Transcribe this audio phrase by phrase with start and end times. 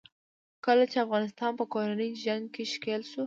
[0.65, 3.19] کله چې افغانستان په کورني جنګ کې ښکېل شو.